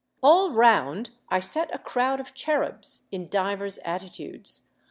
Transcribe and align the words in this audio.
"All 0.23 0.49
round 0.49 1.11
I 1.29 1.39
set 1.39 1.69
a 1.71 1.77
crowd 1.77 2.19
of 2.19 2.33
cherubs 2.33 3.05
in 3.11 3.27
divers 3.29 3.77
attitudes. 3.85 4.67